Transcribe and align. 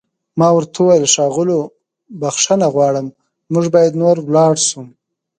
ما 0.39 0.47
ورته 0.53 0.77
وویل: 0.81 1.05
ښاغلو، 1.13 1.59
بښنه 2.19 2.67
غواړم 2.75 3.07
موږ 3.53 3.65
باید 3.75 3.99
نور 4.01 4.15
ولاړ 4.27 4.53
شو. 4.67 4.81